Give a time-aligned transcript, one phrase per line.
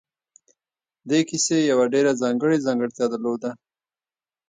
[1.09, 3.51] دې کیسې یوه ډېره ځانګړې ځانګړتیا درلوده